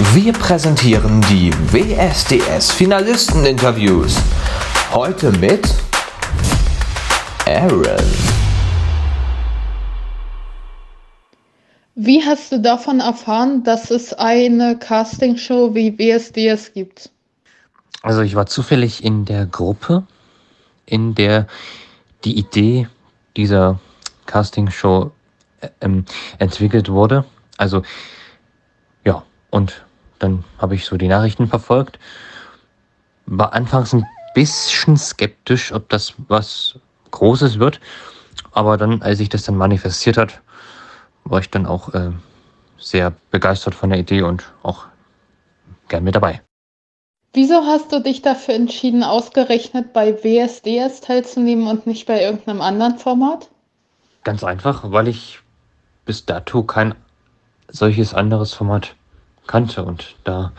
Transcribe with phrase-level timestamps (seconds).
[0.00, 4.16] Wir präsentieren die WSDS Finalisteninterviews.
[4.92, 5.74] Heute mit
[7.44, 7.96] Aaron.
[11.96, 17.10] Wie hast du davon erfahren, dass es eine Castingshow wie WSDS gibt?
[18.02, 20.06] Also ich war zufällig in der Gruppe,
[20.86, 21.48] in der
[22.22, 22.86] die Idee
[23.36, 23.80] dieser
[24.26, 25.10] Castingshow
[25.60, 26.04] äh, ähm,
[26.38, 27.24] entwickelt wurde.
[27.56, 27.82] Also
[29.04, 29.82] ja, und
[30.18, 31.98] dann habe ich so die Nachrichten verfolgt.
[33.26, 36.78] War anfangs ein bisschen skeptisch, ob das was
[37.10, 37.80] Großes wird.
[38.52, 40.40] Aber dann, als sich das dann manifestiert hat,
[41.24, 42.10] war ich dann auch äh,
[42.78, 44.86] sehr begeistert von der Idee und auch
[45.88, 46.40] gern mit dabei.
[47.34, 52.98] Wieso hast du dich dafür entschieden, ausgerechnet bei WSDS teilzunehmen und nicht bei irgendeinem anderen
[52.98, 53.50] Format?
[54.24, 55.40] Ganz einfach, weil ich
[56.04, 56.94] bis dato kein
[57.68, 58.94] solches anderes Format
[59.48, 60.52] kannte und da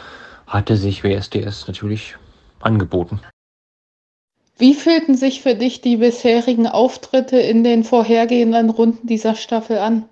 [0.45, 2.17] hatte sich WSDS natürlich
[2.59, 3.22] angeboten.
[4.58, 10.03] Wie fühlten sich für dich die bisherigen Auftritte in den vorhergehenden Runden dieser Staffel an?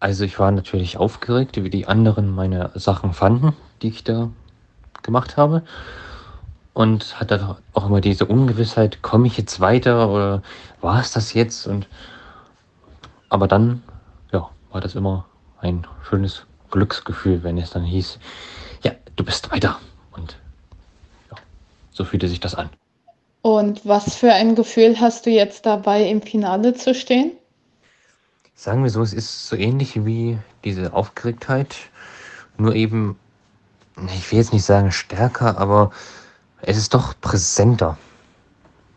[0.00, 4.30] Also ich war natürlich aufgeregt, wie die anderen meine Sachen fanden, die ich da
[5.02, 5.62] gemacht habe.
[6.72, 10.42] Und hatte auch immer diese Ungewissheit, komme ich jetzt weiter oder
[10.80, 11.66] war es das jetzt?
[11.66, 11.88] Und
[13.28, 13.82] aber dann,
[14.32, 15.26] ja, war das immer
[15.60, 18.18] ein schönes Glücksgefühl, wenn es dann hieß,
[18.82, 19.80] ja, du bist weiter.
[20.12, 20.38] Und
[21.30, 21.36] ja,
[21.90, 22.70] so fühlte sich das an.
[23.42, 27.32] Und was für ein Gefühl hast du jetzt dabei, im Finale zu stehen?
[28.54, 31.76] Sagen wir so, es ist so ähnlich wie diese Aufgeregtheit,
[32.58, 33.18] nur eben,
[34.16, 35.90] ich will jetzt nicht sagen stärker, aber
[36.62, 37.98] es ist doch präsenter.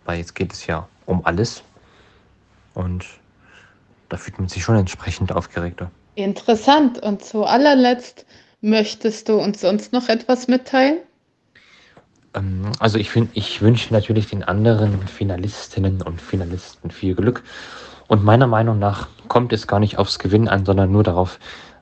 [0.06, 1.62] Weil jetzt geht es ja um alles.
[2.74, 3.06] Und
[4.08, 5.92] da fühlt man sich schon entsprechend aufgeregter.
[6.16, 7.00] Interessant.
[7.00, 8.26] Und zu allerletzt,
[8.62, 10.98] möchtest du uns sonst noch etwas mitteilen?
[12.34, 17.44] Ähm, also ich, ich wünsche natürlich den anderen Finalistinnen und Finalisten viel Glück
[18.08, 21.40] und meiner Meinung nach kommt es gar nicht aufs Gewinn an, sondern nur darauf,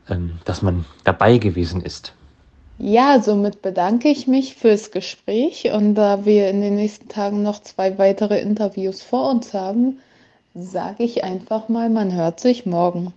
[0.10, 2.14] ähm, dass man dabei gewesen ist.
[2.80, 7.62] Ja, somit bedanke ich mich fürs Gespräch und da wir in den nächsten Tagen noch
[7.62, 10.00] zwei weitere Interviews vor uns haben,
[10.54, 13.14] sage ich einfach mal, man hört sich morgen.